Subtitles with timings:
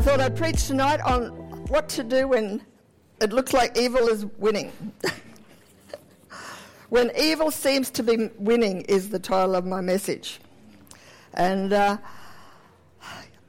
[0.00, 1.28] I thought I'd preach tonight on
[1.66, 2.62] what to do when
[3.20, 4.72] it looks like evil is winning.
[6.88, 10.40] when evil seems to be winning is the title of my message.
[11.34, 11.98] And uh,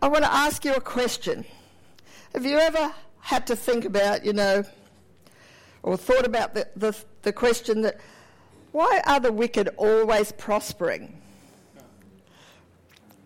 [0.02, 1.46] I want to ask you a question.
[2.34, 4.66] Have you ever had to think about, you know,
[5.84, 7.98] or thought about the, the, the question that
[8.74, 11.18] why are the wicked always prospering?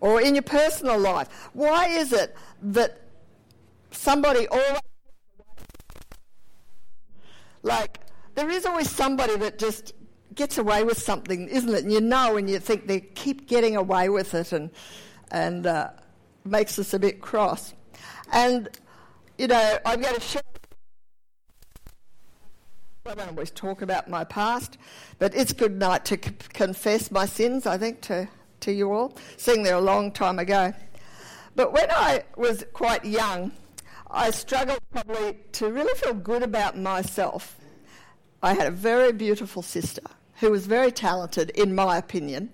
[0.00, 3.00] Or in your personal life, why is it that
[3.96, 4.80] somebody always
[7.62, 8.00] like
[8.34, 9.92] there is always somebody that just
[10.34, 11.84] gets away with something, isn't it?
[11.84, 14.70] And you know, and you think they keep getting away with it, and
[15.32, 15.90] and uh,
[16.44, 17.74] makes us a bit cross.
[18.32, 18.68] And
[19.38, 20.42] you know, I'm going to share.
[23.06, 24.78] I don't always talk about my past,
[25.18, 27.66] but it's good night to c- confess my sins.
[27.66, 28.28] I think to
[28.60, 30.72] to you all, seeing there a long time ago.
[31.54, 33.52] But when I was quite young,
[34.10, 37.56] I struggled probably to really feel good about myself.
[38.42, 40.02] I had a very beautiful sister
[40.40, 42.52] who was very talented, in my opinion,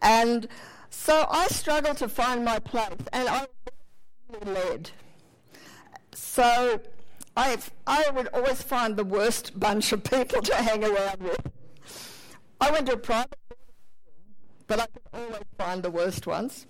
[0.00, 0.48] and
[0.90, 3.46] so I struggled to find my place, and I
[4.28, 4.90] was led.
[6.14, 6.80] So
[7.36, 11.50] I, I would always find the worst bunch of people to hang around with.
[12.60, 13.58] I went to a private, school
[14.66, 16.66] but I could always find the worst ones.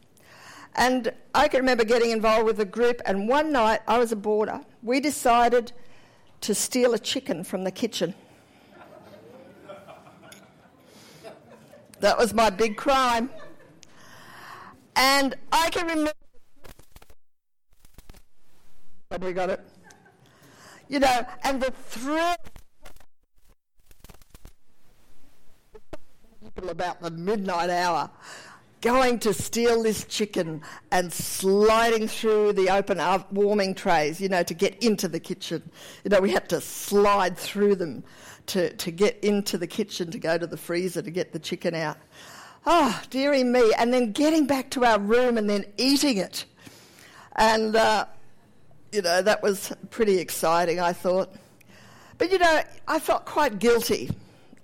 [0.77, 4.17] And I can remember getting involved with a group, and one night I was a
[4.17, 4.61] boarder.
[4.83, 5.73] We decided
[6.43, 8.15] to steal a chicken from the kitchen.
[12.01, 13.31] That was my big crime.
[14.97, 16.13] And I can remember.
[19.21, 19.61] We got it?
[20.89, 22.37] You know, and the thrill
[26.69, 28.11] about the midnight hour
[28.87, 33.01] going to steal this chicken and sliding through the open
[33.33, 35.61] warming trays, you know, to get into the kitchen.
[36.05, 38.05] You know, we had to slide through them
[38.47, 41.75] to, to get into the kitchen to go to the freezer to get the chicken
[41.75, 41.97] out.
[42.65, 43.73] Oh, dearie me.
[43.77, 46.45] And then getting back to our room and then eating it.
[47.35, 48.07] And, uh,
[48.93, 51.35] you know, that was pretty exciting, I thought.
[52.19, 54.11] But, you know, I felt quite guilty.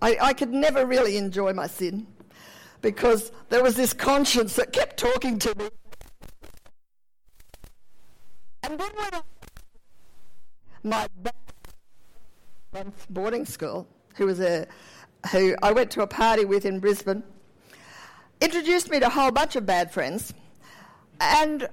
[0.01, 2.07] I, I could never really enjoy my sin
[2.83, 5.69] because there was this conscience that kept talking to me.
[8.65, 11.09] And then when I,
[12.75, 14.67] my boarding school, who was a,
[15.31, 17.23] who I went to a party with in Brisbane,
[18.41, 20.35] introduced me to a whole bunch of bad friends,
[21.21, 21.69] and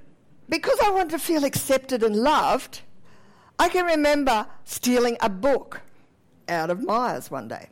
[0.48, 2.82] because I wanted to feel accepted and loved,
[3.58, 5.82] I can remember stealing a book
[6.48, 7.70] out of Myers one day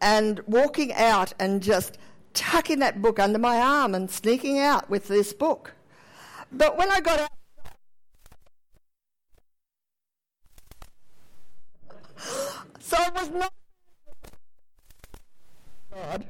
[0.00, 1.98] and walking out and just
[2.34, 5.72] tucking that book under my arm and sneaking out with this book.
[6.52, 7.30] But when I got out,
[12.78, 13.52] so it was not
[15.92, 16.24] God.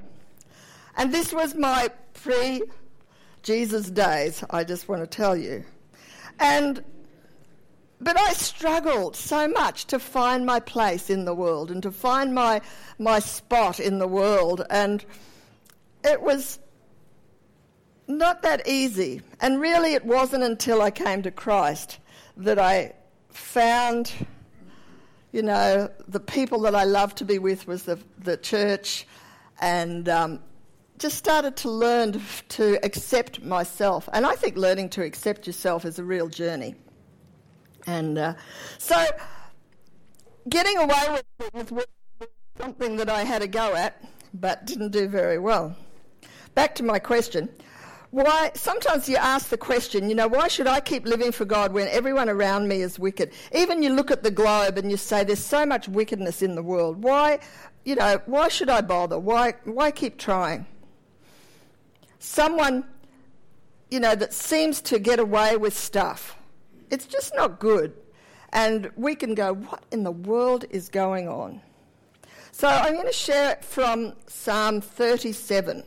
[0.97, 2.63] And this was my pre
[3.43, 5.65] Jesus days, I just want to tell you.
[6.39, 6.85] And
[8.03, 12.35] but I struggled so much to find my place in the world and to find
[12.35, 12.61] my
[12.99, 15.05] my spot in the world and
[16.05, 16.59] it was
[18.11, 19.23] not that easy.
[19.41, 21.99] And really, it wasn't until I came to Christ
[22.37, 22.93] that I
[23.31, 24.13] found,
[25.33, 29.07] you know, the people that I loved to be with was the, the church,
[29.61, 30.41] and um,
[30.99, 34.09] just started to learn to, accept myself.
[34.13, 36.75] And I think learning to accept yourself is a real journey.
[37.87, 38.35] And uh,
[38.79, 39.07] so,
[40.49, 41.87] getting away with things was
[42.59, 44.03] something that I had a go at,
[44.35, 45.77] but didn't do very well
[46.55, 47.49] back to my question.
[48.11, 51.73] Why, sometimes you ask the question, you know, why should I keep living for God
[51.73, 53.33] when everyone around me is wicked?
[53.55, 56.63] Even you look at the globe and you say, there's so much wickedness in the
[56.63, 57.05] world.
[57.05, 57.39] Why,
[57.85, 59.17] you know, why should I bother?
[59.17, 60.67] Why, why keep trying?
[62.19, 62.85] Someone,
[63.93, 66.37] you know, that seems to get away with stuff.
[66.91, 67.95] It's just not good.
[68.53, 71.61] And we can go, what in the world is going on?
[72.51, 75.85] So I'm going to share from Psalm 37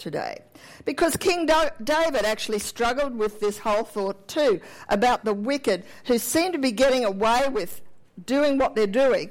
[0.00, 0.40] today.
[0.84, 6.50] Because King David actually struggled with this whole thought too about the wicked who seem
[6.52, 7.80] to be getting away with
[8.26, 9.30] doing what they're doing.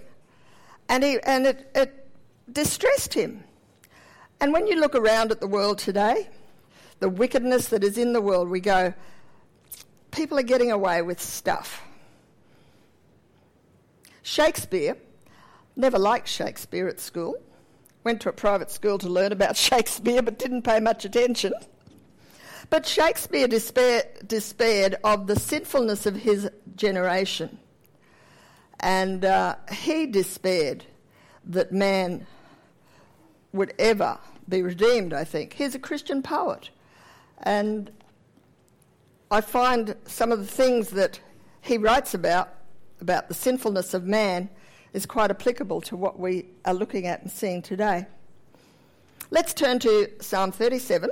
[0.87, 2.07] And, he, and it, it
[2.51, 3.43] distressed him.
[4.39, 6.29] And when you look around at the world today,
[6.99, 8.93] the wickedness that is in the world, we go,
[10.11, 11.81] people are getting away with stuff.
[14.21, 14.95] Shakespeare,
[15.75, 17.35] never liked Shakespeare at school
[18.03, 21.53] went to a private school to learn about Shakespeare but didn't pay much attention.
[22.69, 27.57] But Shakespeare despair, despaired of the sinfulness of his generation.
[28.79, 30.85] And uh, he despaired
[31.45, 32.27] that man
[33.51, 35.53] would ever be redeemed, I think.
[35.53, 36.69] He's a Christian poet.
[37.39, 37.91] And
[39.31, 41.19] I find some of the things that
[41.61, 42.49] he writes about,
[43.01, 44.49] about the sinfulness of man,
[44.93, 48.05] is quite applicable to what we are looking at and seeing today.
[49.31, 51.11] Let's turn to Psalm 37.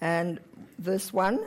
[0.00, 0.40] And
[0.78, 1.40] verse 1.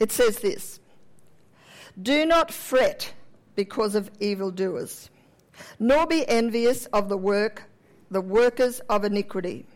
[0.00, 0.80] It says this
[2.00, 3.12] Do not fret
[3.54, 5.10] because of evildoers,
[5.78, 7.62] nor be envious of the work,
[8.14, 9.66] the workers of iniquity,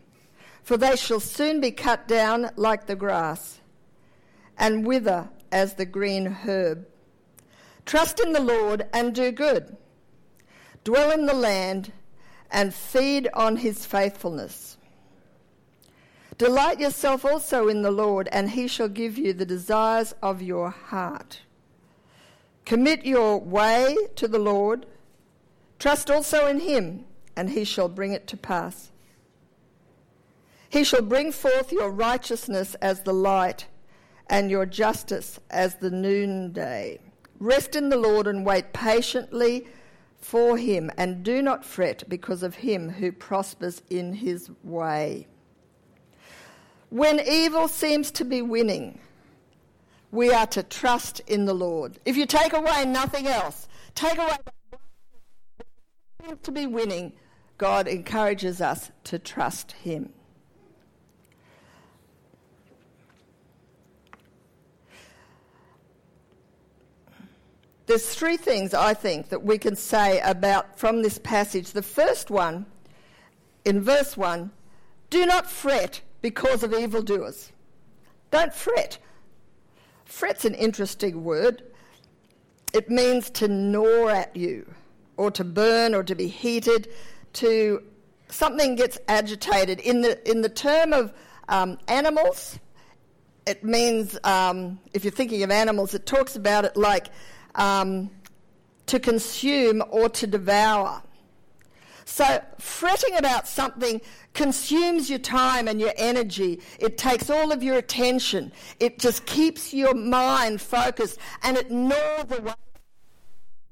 [0.63, 3.59] for they shall soon be cut down like the grass,
[4.57, 6.87] and wither as the green herb.
[7.85, 9.75] Trust in the Lord and do good.
[10.83, 11.91] Dwell in the land
[12.51, 14.77] and feed on his faithfulness.
[16.37, 20.69] Delight yourself also in the Lord, and he shall give you the desires of your
[20.69, 21.41] heart.
[22.65, 24.85] Commit your way to the Lord.
[25.79, 27.05] Trust also in him,
[27.39, 28.91] and he shall bring it to pass.
[30.67, 33.65] He shall bring forth your righteousness as the light,
[34.29, 36.99] and your justice as the noonday.
[37.39, 39.65] Rest in the Lord and wait patiently
[40.17, 45.25] for him, and do not fret because of him who prospers in his way.
[46.89, 48.99] When evil seems to be winning,
[50.11, 51.99] we are to trust in the Lord.
[52.03, 55.65] If you take away nothing else, take away that
[56.25, 57.13] seems to be winning,
[57.59, 60.13] God encourages us to trust him.
[67.85, 71.71] There's three things I think that we can say about from this passage.
[71.71, 72.65] The first one,
[73.65, 74.51] in verse 1,
[75.09, 77.51] do not fret because of evildoers.
[78.31, 78.99] Don't fret.
[80.05, 81.63] Fret's an interesting word.
[82.73, 84.71] It means to gnaw at you,
[85.17, 86.87] or to burn, or to be heated,
[87.33, 87.83] to
[88.29, 89.79] something gets agitated.
[89.79, 91.13] In the, in the term of
[91.47, 92.59] um, animals,
[93.45, 97.07] it means, um, if you're thinking of animals, it talks about it like
[97.55, 98.09] um,
[98.85, 101.01] to consume or to devour.
[102.05, 104.01] So, fretting about something
[104.33, 106.59] consumes your time and your energy.
[106.79, 108.51] It takes all of your attention.
[108.79, 112.53] It just keeps your mind focused and it gnaws away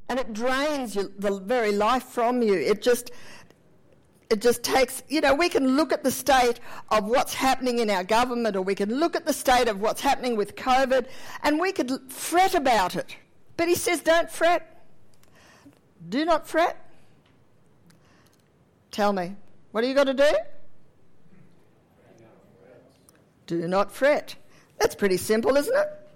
[0.10, 2.54] and it drains the very life from you.
[2.54, 3.12] It just,
[4.30, 6.60] it just takes, you know, we can look at the state
[6.90, 10.02] of what's happening in our government or we can look at the state of what's
[10.02, 11.08] happening with COVID
[11.44, 13.16] and we could fret about it.
[13.56, 14.84] But he says, don't fret.
[16.10, 16.78] Do not fret.
[18.92, 19.36] Tell me,
[19.72, 20.32] what are you going to do?
[23.46, 24.36] Do not fret.
[24.78, 26.07] That's pretty simple, isn't it?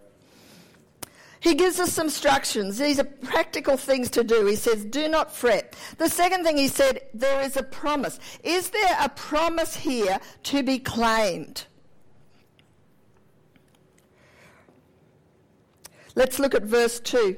[1.42, 2.78] He gives us some instructions.
[2.78, 4.46] These are practical things to do.
[4.46, 5.76] He says, Do not fret.
[5.98, 8.20] The second thing he said, There is a promise.
[8.44, 11.66] Is there a promise here to be claimed?
[16.14, 17.36] Let's look at verse 2.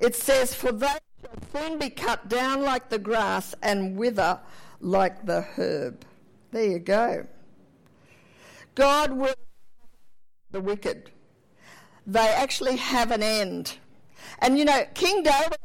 [0.00, 4.40] It says, For they shall soon be cut down like the grass and wither
[4.80, 6.04] like the herb.
[6.50, 7.28] There you go.
[8.74, 9.34] God will
[10.50, 11.12] the wicked.
[12.10, 13.76] They actually have an end.
[14.40, 15.58] And you know, King David,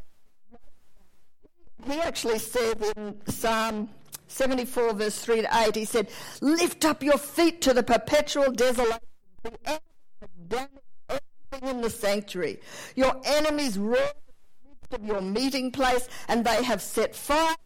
[1.84, 3.88] he actually said in Psalm
[4.28, 6.08] 74, verse 3 to 8, he said,
[6.40, 9.00] Lift up your feet to the perpetual desolation.
[10.48, 10.68] The
[11.08, 12.60] everything in the sanctuary.
[12.94, 14.12] Your enemies roar
[14.92, 17.56] of your meeting place, and they have set fire.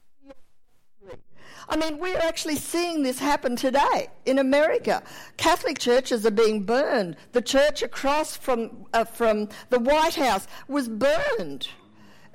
[1.68, 5.02] I mean, we're actually seeing this happen today in America.
[5.36, 7.16] Catholic churches are being burned.
[7.32, 11.68] The church across from, uh, from the White House was burned.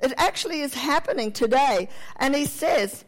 [0.00, 1.88] It actually is happening today.
[2.16, 3.04] And he says,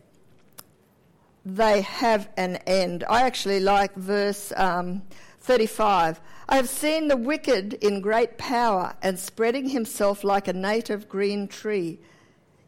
[1.45, 3.05] they have an end.
[3.09, 5.03] I actually like verse um,
[5.41, 6.21] 35.
[6.49, 11.49] I have seen the wicked in great power and spreading himself like a native green
[11.49, 12.01] tree.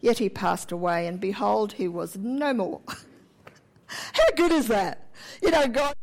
[0.00, 2.80] Yet he passed away, and behold, he was no more.
[4.12, 5.08] How good is that?
[5.42, 5.94] You know, God.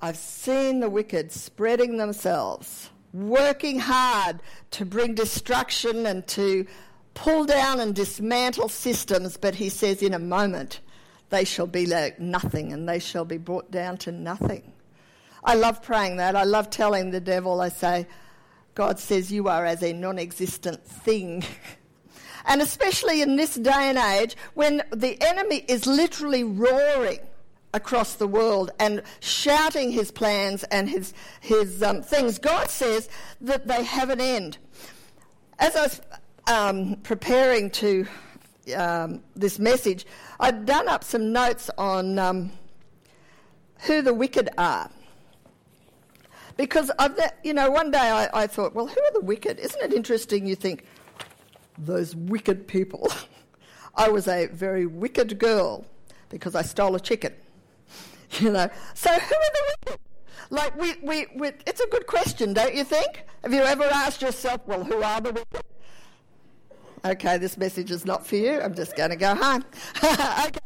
[0.00, 4.40] I've seen the wicked spreading themselves, working hard
[4.72, 6.66] to bring destruction and to
[7.14, 10.80] pull down and dismantle systems, but he says, in a moment,
[11.30, 14.72] they shall be like nothing and they shall be brought down to nothing.
[15.42, 16.36] I love praying that.
[16.36, 18.06] I love telling the devil, I say,
[18.74, 21.44] God says you are as a non existent thing.
[22.48, 27.20] and especially in this day and age when the enemy is literally roaring
[27.74, 33.10] across the world and shouting his plans and his, his um, things, God says
[33.42, 34.56] that they have an end.
[35.58, 36.00] As I was
[36.46, 38.06] um, preparing to
[38.74, 40.06] um, this message,
[40.40, 42.50] I'd done up some notes on um,
[43.80, 44.90] who the wicked are.
[46.56, 49.60] Because, I've, you know, one day I, I thought, well, who are the wicked?
[49.60, 50.86] Isn't it interesting you think,
[51.78, 53.10] those wicked people?
[53.94, 55.84] I was a very wicked girl
[56.28, 57.34] because I stole a chicken.
[58.40, 60.00] You know, so who are the wicked?
[60.50, 63.24] Like, we, we, we, it's a good question, don't you think?
[63.42, 65.62] Have you ever asked yourself, well, who are the wicked?
[67.06, 68.60] Okay, this message is not for you.
[68.60, 69.64] I'm just going to go home.
[70.04, 70.58] okay.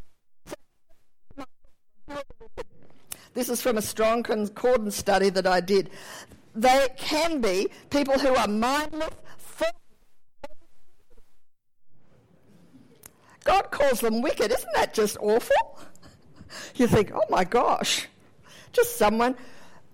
[3.35, 5.91] This is from a strong concordance study that I did.
[6.55, 9.15] They can be people who are mindless.
[13.45, 14.53] God calls them wicked.
[14.53, 15.81] Isn't that just awful?
[16.75, 18.07] You think, oh my gosh,
[18.73, 19.37] just someone.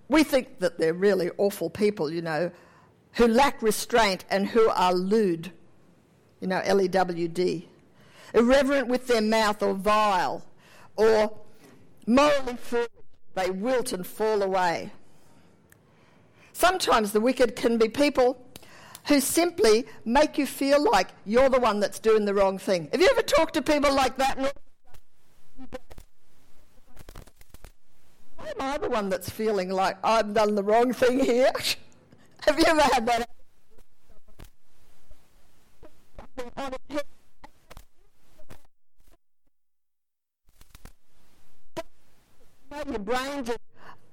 [0.07, 2.51] We think that they're really awful people, you know,
[3.13, 5.51] who lack restraint and who are lewd
[6.39, 7.67] you know, L E W D.
[8.33, 10.45] Irreverent with their mouth or vile,
[10.95, 11.35] or
[12.05, 12.89] morally foolish,
[13.33, 14.91] they wilt and fall away.
[16.53, 18.45] Sometimes the wicked can be people
[19.07, 22.89] who simply make you feel like you're the one that's doing the wrong thing.
[22.91, 24.37] Have you ever talked to people like that?
[28.37, 31.51] Why am I the one that's feeling like I've done the wrong thing here?
[32.45, 33.29] Have you ever had that?
[42.87, 43.59] Your brain just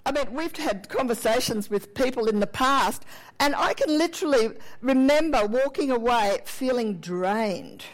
[0.06, 3.04] I mean, we've had conversations with people in the past,
[3.40, 7.84] and I can literally remember walking away feeling drained.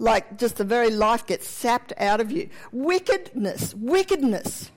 [0.00, 2.50] Like just the very life gets sapped out of you.
[2.72, 4.72] Wickedness, wickedness.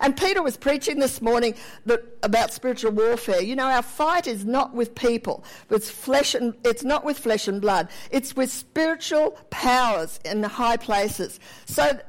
[0.00, 3.42] And Peter was preaching this morning that, about spiritual warfare.
[3.42, 5.44] You know, our fight is not with people.
[5.68, 7.90] It's, flesh and, it's not with flesh and blood.
[8.10, 11.38] It's with spiritual powers in high places.
[11.66, 12.00] So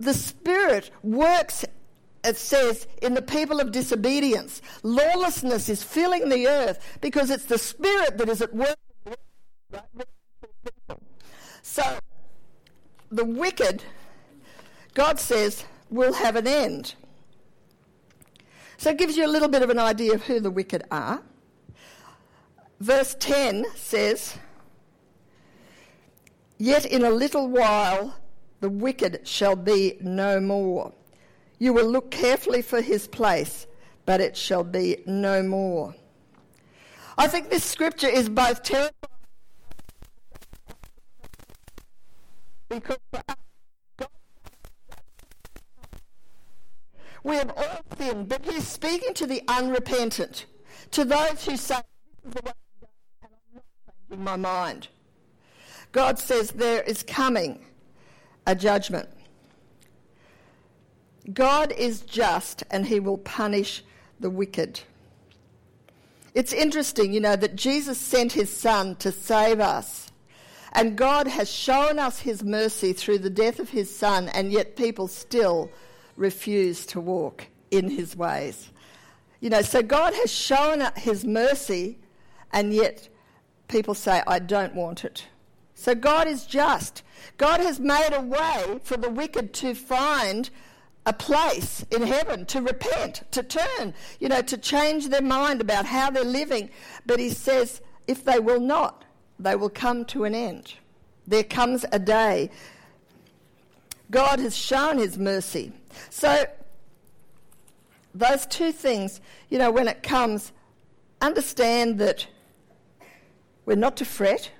[0.00, 1.64] the Spirit works
[2.24, 4.62] it says, in the people of disobedience.
[4.82, 8.76] Lawlessness is filling the earth because it's the Spirit that is at work.
[11.62, 11.98] So,
[13.10, 13.82] the wicked,
[14.94, 16.94] God says, will have an end.
[18.76, 21.22] So it gives you a little bit of an idea of who the wicked are.
[22.80, 24.36] Verse 10 says,
[26.58, 28.16] Yet in a little while
[28.60, 30.92] the wicked shall be no more.
[31.62, 33.68] You will look carefully for his place,
[34.04, 35.94] but it shall be no more.
[37.16, 38.90] I think this scripture is both terrifying
[42.68, 42.96] because
[47.22, 50.46] We have all sinned, but he's speaking to the unrepentant,
[50.90, 51.76] to those who say,
[52.24, 52.52] This is the way
[53.22, 53.64] and I'm not
[54.10, 54.88] changing my mind.
[55.92, 57.64] God says there is coming
[58.48, 59.08] a judgment.
[61.32, 63.84] God is just and he will punish
[64.18, 64.80] the wicked.
[66.34, 70.10] It's interesting, you know, that Jesus sent his son to save us.
[70.72, 74.74] And God has shown us his mercy through the death of his son, and yet
[74.74, 75.70] people still
[76.16, 78.70] refuse to walk in his ways.
[79.40, 81.98] You know, so God has shown his mercy,
[82.52, 83.10] and yet
[83.68, 85.26] people say, I don't want it.
[85.74, 87.02] So God is just.
[87.36, 90.48] God has made a way for the wicked to find
[91.04, 95.84] a place in heaven, to repent, to turn, you know, to change their mind about
[95.84, 96.70] how they're living.
[97.06, 99.04] But he says, if they will not,
[99.38, 100.74] they will come to an end.
[101.26, 102.50] There comes a day.
[104.10, 105.72] God has shown his mercy.
[106.10, 106.44] So,
[108.14, 110.52] those two things, you know, when it comes,
[111.20, 112.26] understand that
[113.64, 114.50] we're not to fret.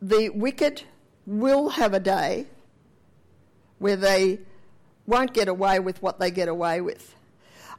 [0.00, 0.82] The wicked
[1.26, 2.46] will have a day
[3.84, 4.38] where they
[5.06, 7.14] won't get away with what they get away with.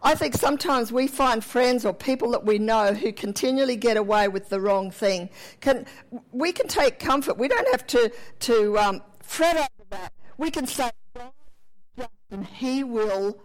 [0.04, 4.28] I think sometimes we find friends or people that we know who continually get away
[4.28, 5.32] with the wrong thing.
[5.62, 5.88] Can,
[6.32, 7.40] we can take comfort.
[7.40, 10.92] We don't have to, to um, fret over that we can say,
[12.30, 13.40] and He will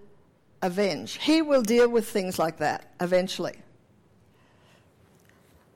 [0.61, 1.15] avenge.
[1.15, 3.57] He will deal with things like that eventually.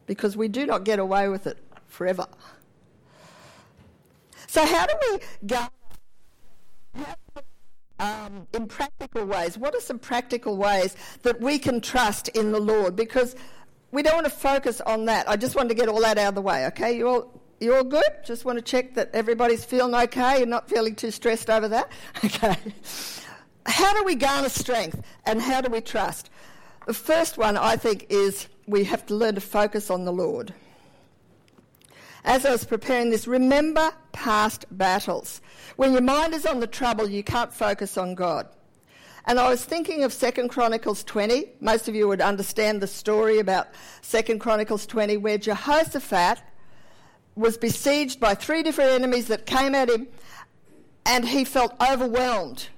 [0.06, 2.26] Because we do not get away with it forever.
[4.48, 5.66] So, how do we go?
[8.52, 9.58] In practical ways.
[9.58, 12.96] What are some practical ways that we can trust in the Lord?
[12.96, 13.36] Because
[13.92, 15.28] we don't want to focus on that.
[15.28, 16.96] I just wanted to get all that out of the way, okay?
[16.96, 18.10] You all, you all good?
[18.24, 20.38] Just want to check that everybody's feeling okay.
[20.38, 21.90] You're not feeling too stressed over that?
[22.24, 22.56] Okay.
[23.66, 26.28] How do we garner strength and how do we trust?
[26.86, 30.52] The first one, I think, is we have to learn to focus on the Lord.
[32.24, 35.42] As I was preparing this, remember past battles.
[35.76, 38.48] When your mind is on the trouble, you can't focus on God.
[39.26, 41.52] And I was thinking of 2 Chronicles 20.
[41.60, 43.68] Most of you would understand the story about
[44.10, 46.42] 2 Chronicles 20, where Jehoshaphat
[47.34, 50.08] was besieged by three different enemies that came at him,
[51.04, 52.68] and he felt overwhelmed.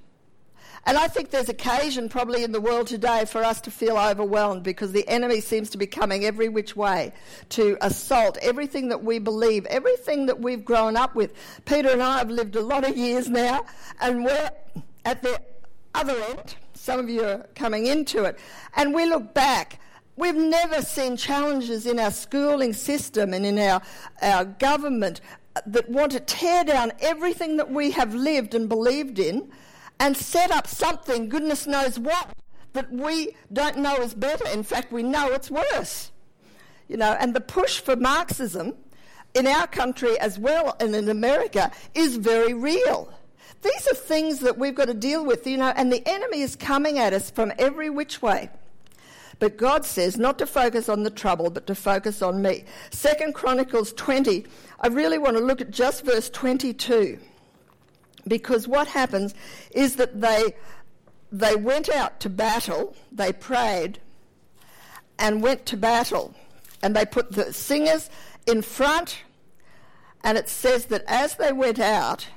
[0.87, 4.63] And I think there's occasion probably in the world today for us to feel overwhelmed
[4.63, 7.13] because the enemy seems to be coming every which way
[7.51, 11.33] to assault everything that we believe, everything that we've grown up with.
[11.65, 13.67] Peter and I have lived a lot of years now,
[14.01, 14.51] and we're
[15.05, 15.41] at the
[15.93, 16.55] other end.
[16.75, 18.39] Some of you are coming into it.
[18.77, 19.81] And we look back.
[20.15, 23.83] We've never seen challenges in our schooling system and in our,
[24.23, 25.21] our government
[25.67, 29.51] that want to tear down everything that we have lived and believed in
[29.99, 32.31] and set up something, goodness knows what,
[32.73, 34.47] that we don't know is better.
[34.49, 36.11] In fact, we know it's worse.
[36.89, 38.75] You know, and the push for Marxism
[39.35, 43.13] in our country as well and in America is very real.
[43.63, 46.55] These are things that we've got to deal with, you know, and the enemy is
[46.55, 48.51] coming at us from every which way.
[49.39, 52.65] But God says not to focus on the trouble, but to focus on me.
[52.91, 54.47] Second Chronicles 20,
[54.81, 57.19] I really want to look at just verse 22
[58.27, 59.35] because what happens
[59.71, 60.55] is that they
[61.33, 63.99] they went out to battle, they prayed
[65.19, 66.35] and went to battle.
[66.83, 68.11] And they put the singers
[68.47, 69.23] in front,
[70.23, 72.29] and it says that as they went out,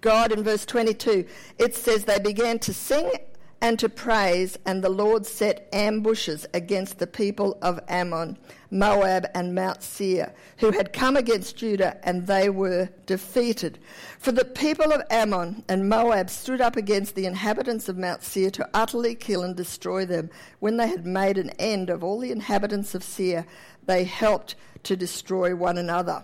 [0.00, 1.26] God in verse 22,
[1.58, 3.10] it says they began to sing
[3.60, 8.38] and to praise, and the Lord set ambushes against the people of Ammon,
[8.70, 13.78] Moab, and Mount Seir, who had come against Judah, and they were defeated.
[14.20, 18.50] For the people of Ammon and Moab stood up against the inhabitants of Mount Seir
[18.50, 20.30] to utterly kill and destroy them.
[20.60, 23.44] When they had made an end of all the inhabitants of Seir,
[23.86, 26.22] they helped to destroy one another.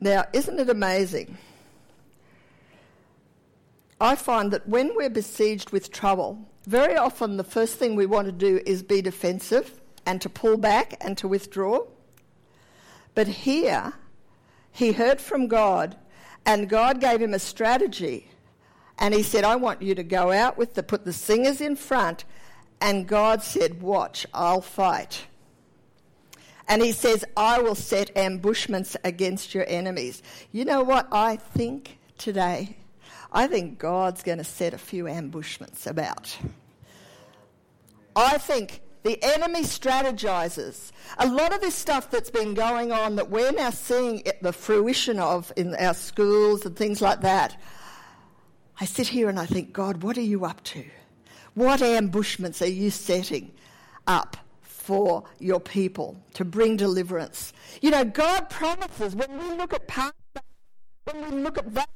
[0.00, 1.38] Now, isn't it amazing?
[4.04, 8.26] I find that when we're besieged with trouble, very often the first thing we want
[8.26, 11.86] to do is be defensive and to pull back and to withdraw.
[13.14, 13.94] But here,
[14.70, 15.96] he heard from God,
[16.44, 18.28] and God gave him a strategy.
[18.98, 21.74] And he said, I want you to go out with the, put the singers in
[21.74, 22.26] front.
[22.82, 25.28] And God said, Watch, I'll fight.
[26.68, 30.22] And he says, I will set ambushments against your enemies.
[30.52, 32.76] You know what I think today?
[33.34, 36.38] I think God's going to set a few ambushments about.
[38.14, 40.92] I think the enemy strategizes.
[41.18, 45.18] A lot of this stuff that's been going on that we're now seeing the fruition
[45.18, 47.60] of in our schools and things like that.
[48.80, 50.84] I sit here and I think, God, what are you up to?
[51.54, 53.52] What ambushments are you setting
[54.06, 57.52] up for your people to bring deliverance?
[57.82, 60.14] You know, God promises when we look at past,
[61.04, 61.88] when we look at that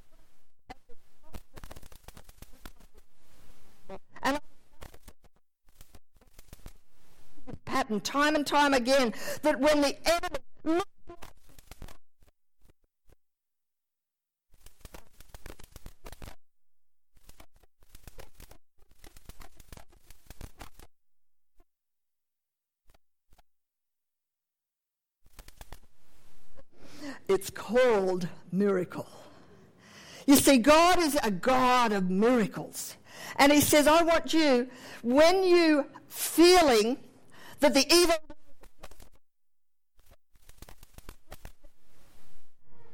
[7.88, 10.82] pattern time and time again that when the enemy
[27.30, 29.06] It's called miracle.
[30.26, 32.96] You see, God is a God of miracles.
[33.36, 34.68] And he says, I want you,
[35.02, 36.96] when you feeling
[37.60, 38.14] that the evil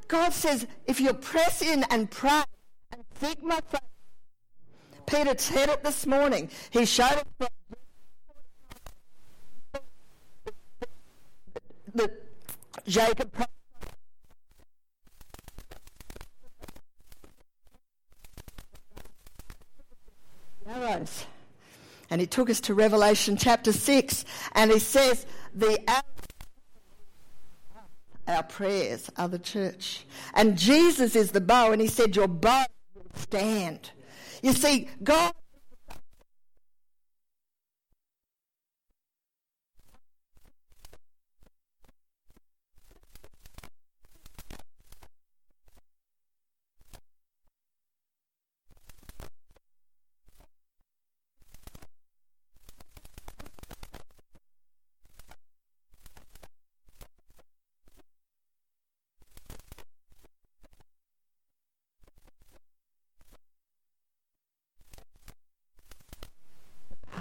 [0.09, 2.44] God says, if you press in and pray
[2.92, 3.81] and seek my face,
[5.07, 6.50] Peter said it this morning.
[6.70, 7.48] He showed it
[11.94, 12.11] that
[12.87, 13.35] Jacob
[20.68, 21.27] arrows.
[22.11, 25.79] And he took us to Revelation chapter 6, and he says, The
[28.27, 30.07] our prayers are the church.
[30.33, 33.91] And Jesus is the bow, and he said, Your bow will stand.
[34.43, 35.35] You see, God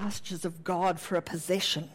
[0.03, 1.89] pastures of God for a possession.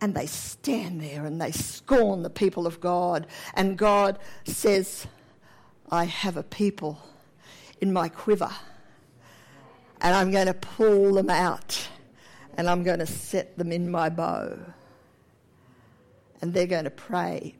[0.00, 3.26] And they stand there and they scorn the people of God.
[3.54, 5.08] And God says,
[5.90, 7.00] I have a people
[7.80, 8.52] in my quiver.
[10.00, 11.88] And I'm going to pull them out.
[12.56, 14.56] And I'm going to set them in my bow.
[16.40, 17.56] And they're going to pray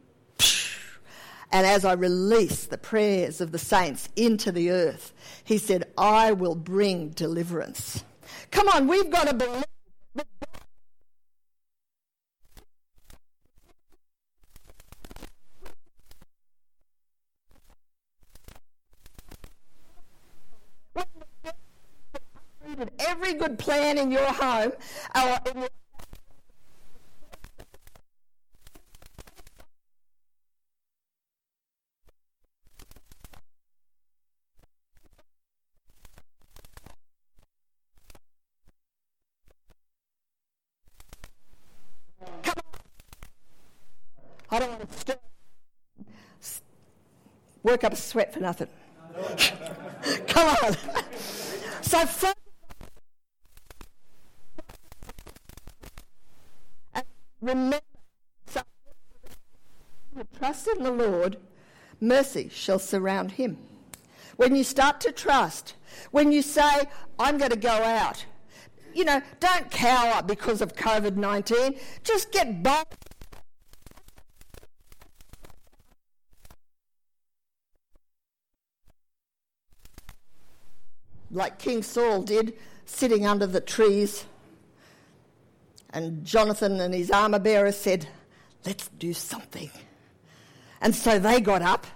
[1.53, 5.13] and as I release the prayers of the saints into the earth,
[5.45, 8.05] he said, I will bring deliverance.
[8.51, 9.65] Come on, we've got to believe.
[22.99, 24.73] Every good plan in your home,
[25.15, 25.69] uh, in your
[44.53, 45.19] I don't want to
[47.63, 48.69] work up a sweat for nothing.
[50.27, 50.77] Come on.
[51.81, 52.37] so first,
[57.41, 57.81] remember,
[58.47, 58.61] so
[60.39, 61.39] trust in the Lord,
[61.99, 63.57] mercy shall surround him.
[64.37, 65.77] When you start to trust,
[66.11, 66.83] when you say,
[67.19, 68.27] I'm going to go out,
[68.95, 71.79] you know, don't cower because of COVID 19.
[72.05, 72.85] Just get bold
[81.33, 84.27] like King Saul did, sitting under the trees.
[85.91, 88.07] And Jonathan and his armor bearer said,
[88.65, 89.71] Let's do something.
[90.81, 91.87] And so they got up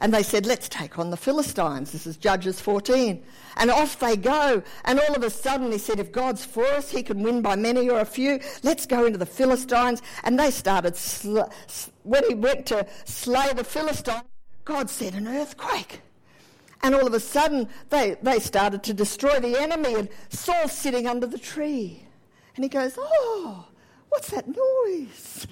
[0.00, 1.92] and they said, Let's take on the Philistines.
[1.92, 3.22] This is Judges 14.
[3.56, 4.62] And off they go.
[4.84, 7.56] And all of a sudden he said, If God's for us, he can win by
[7.56, 8.40] many or a few.
[8.62, 10.02] Let's go into the Philistines.
[10.24, 11.40] And they started, sl-
[12.04, 14.22] when he went to slay the Philistines,
[14.64, 16.02] God said, an earthquake.
[16.82, 21.06] And all of a sudden, they, they started to destroy the enemy, and Saul's sitting
[21.06, 22.04] under the tree.
[22.54, 23.66] And he goes, Oh,
[24.08, 25.46] what's that noise?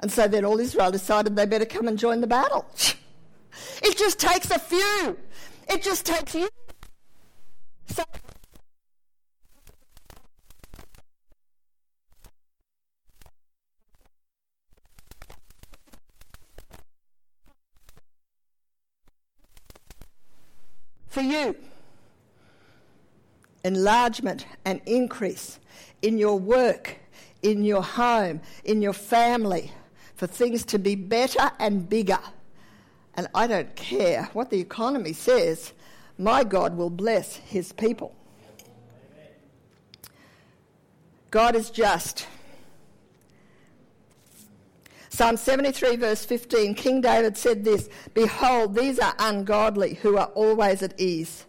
[0.00, 2.66] And so then all Israel decided they better come and join the battle.
[3.82, 5.18] It just takes a few.
[5.68, 6.48] It just takes you.
[7.86, 8.02] So
[21.12, 21.54] for you.
[23.64, 25.60] Enlargement and increase
[26.00, 26.96] in your work,
[27.42, 29.70] in your home, in your family,
[30.16, 32.18] for things to be better and bigger.
[33.14, 35.72] And I don't care what the economy says,
[36.16, 38.14] my God will bless his people.
[41.30, 42.26] God is just.
[45.22, 50.82] Psalm 73, verse 15, King David said this Behold, these are ungodly who are always
[50.82, 51.46] at ease.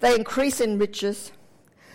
[0.00, 1.30] They increase in riches.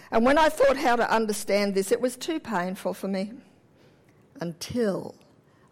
[0.10, 3.34] And when I thought how to understand this, it was too painful for me
[4.39, 5.15] until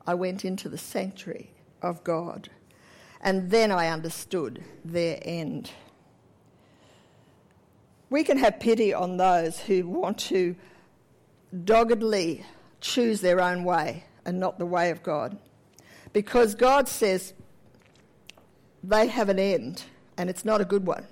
[0.05, 2.49] I went into the sanctuary of God.
[3.21, 5.71] And then I understood their end.
[8.09, 10.57] We can have pity on those who want to
[11.63, 12.45] doggedly
[12.81, 15.37] choose their own way and not the way of God.
[16.13, 17.33] Because God says
[18.83, 19.83] they have an end,
[20.17, 21.07] and it's not a good one.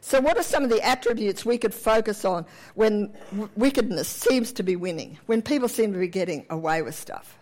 [0.00, 2.44] So, what are some of the attributes we could focus on
[2.74, 6.96] when w- wickedness seems to be winning, when people seem to be getting away with
[6.96, 7.38] stuff?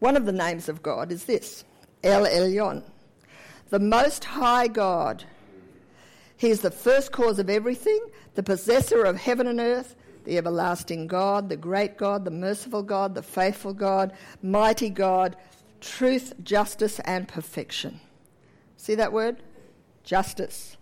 [0.00, 1.64] One of the names of God is this
[2.02, 2.82] El Elyon,
[3.70, 5.24] the Most High God.
[6.36, 8.00] He is the first cause of everything,
[8.34, 13.14] the possessor of heaven and earth, the everlasting God, the great God, the merciful God,
[13.14, 15.36] the faithful God, mighty God,
[15.80, 18.00] truth, justice, and perfection.
[18.76, 19.42] See that word?
[20.04, 20.76] Justice.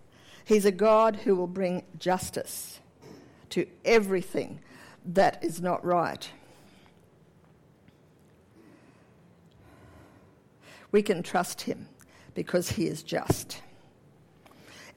[0.45, 2.81] He's a God who will bring justice
[3.51, 4.61] to everything
[5.05, 6.31] that is not right.
[10.93, 11.89] We can trust him
[12.35, 13.63] because he is just.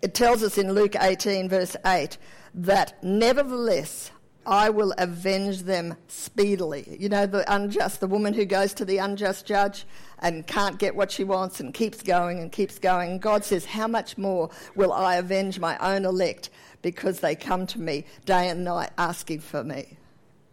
[0.01, 2.17] It tells us in Luke 18, verse 8,
[2.55, 4.11] that nevertheless
[4.45, 6.97] I will avenge them speedily.
[6.99, 9.85] You know, the unjust, the woman who goes to the unjust judge
[10.19, 13.19] and can't get what she wants and keeps going and keeps going.
[13.19, 16.49] God says, How much more will I avenge my own elect
[16.81, 19.97] because they come to me day and night asking for me?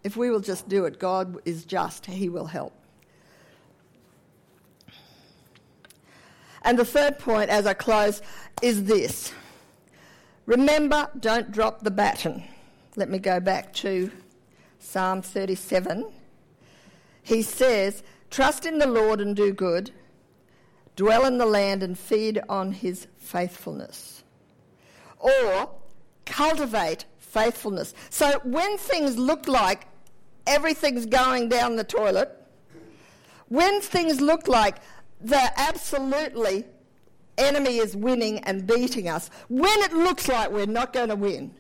[0.04, 2.72] If we will just do it, God is just, He will help.
[6.62, 8.22] And the third point as I close
[8.62, 9.32] is this
[10.46, 12.42] Remember, don't drop the baton.
[12.96, 14.10] Let me go back to
[14.80, 16.10] Psalm 37.
[17.22, 19.92] He says, Trust in the Lord and do good,
[20.96, 24.24] dwell in the land and feed on his faithfulness.
[25.20, 25.70] Or
[26.26, 27.94] cultivate faithfulness.
[28.08, 29.86] So when things look like
[30.46, 32.36] everything's going down the toilet,
[33.48, 34.78] when things look like
[35.20, 36.64] the absolutely
[37.38, 41.54] enemy is winning and beating us, when it looks like we're not going to win,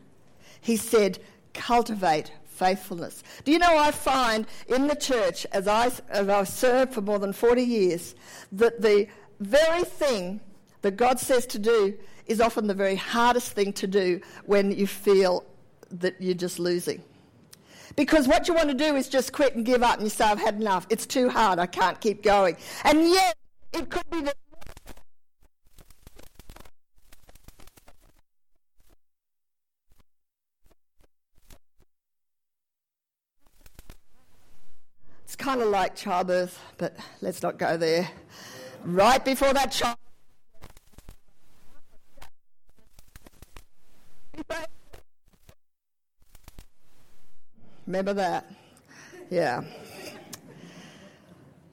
[0.60, 1.18] he said,
[1.54, 3.22] cultivate faithfulness.
[3.44, 7.18] Do you know, I find in the church, as, I, as I've served for more
[7.18, 8.14] than 40 years,
[8.52, 9.06] that the
[9.40, 10.40] very thing
[10.82, 11.96] that God says to do
[12.26, 15.44] is often the very hardest thing to do when you feel
[15.90, 17.02] that you're just losing.
[17.96, 20.24] Because what you want to do is just quit and give up and you say,
[20.24, 20.86] I've had enough.
[20.90, 21.58] It's too hard.
[21.58, 22.56] I can't keep going.
[22.84, 23.36] And yet,
[23.72, 24.36] it could be that.
[35.30, 38.10] It's kind of like childbirth, but let's not go there.
[38.84, 39.96] Right before that child.
[47.86, 48.52] Remember that?
[49.30, 49.62] Yeah.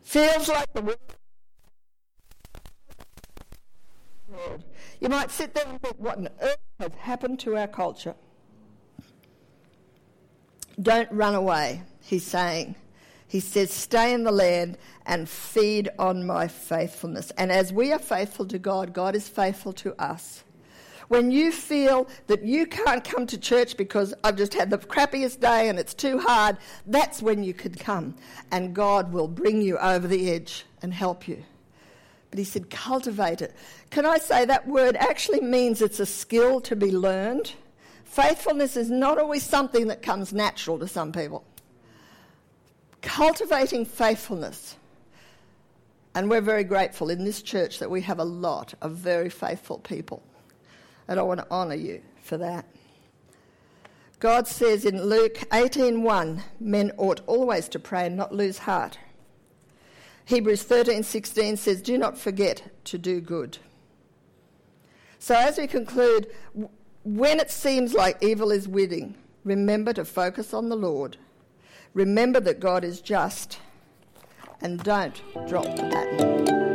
[0.04, 1.00] Feels like the world.
[5.02, 8.14] You might sit there and think, what on earth has happened to our culture?
[10.80, 12.76] Don't run away, he's saying.
[13.28, 17.32] He says, Stay in the land and feed on my faithfulness.
[17.38, 20.44] And as we are faithful to God, God is faithful to us.
[21.10, 25.40] When you feel that you can't come to church because I've just had the crappiest
[25.40, 28.16] day and it's too hard, that's when you could come
[28.52, 31.44] and God will bring you over the edge and help you.
[32.30, 33.56] But he said, cultivate it.
[33.90, 37.54] Can I say that word actually means it's a skill to be learned?
[38.04, 41.46] Faithfulness is not always something that comes natural to some people.
[43.02, 44.76] Cultivating faithfulness.
[46.16, 49.78] And we're very grateful in this church that we have a lot of very faithful
[49.80, 50.24] people.
[51.08, 52.66] And I want to honour you for that.
[54.20, 58.98] God says in Luke 18:1, men ought always to pray and not lose heart.
[60.26, 63.60] Hebrews 13:16 says, "Do not forget to do good."
[65.20, 66.28] So as we conclude,
[67.04, 71.18] when it seems like evil is winning, remember to focus on the Lord.
[71.98, 73.58] Remember that God is just
[74.62, 76.67] and don't drop the baton.